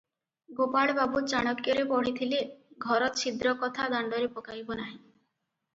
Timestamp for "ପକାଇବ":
4.39-4.81